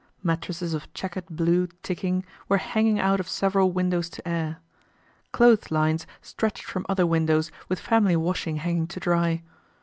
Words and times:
Mattresses 0.23 0.73
of 0.73 0.91
checkered 0.95 1.27
blue 1.27 1.67
ticking 1.83 2.25
were 2.49 2.57
hanging 2.57 2.99
out 2.99 3.19
of 3.19 3.29
several 3.29 3.71
windows 3.71 4.09
to 4.09 4.27
air. 4.27 4.57
Clothes 5.31 5.69
lines 5.69 6.07
stretched 6.23 6.63
from 6.63 6.87
other 6.89 7.05
windows 7.05 7.51
with 7.69 7.79
family 7.79 8.15
washing 8.15 8.55
hanging 8.55 8.87
to 8.87 8.99
dry. 8.99 9.43